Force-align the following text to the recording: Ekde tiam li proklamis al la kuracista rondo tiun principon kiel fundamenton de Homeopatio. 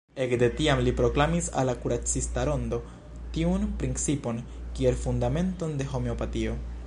Ekde 0.23 0.47
tiam 0.59 0.79
li 0.85 0.93
proklamis 1.01 1.49
al 1.61 1.69
la 1.71 1.75
kuracista 1.83 2.45
rondo 2.49 2.79
tiun 3.35 3.69
principon 3.83 4.41
kiel 4.79 4.97
fundamenton 5.07 5.77
de 5.83 5.91
Homeopatio. 5.95 6.57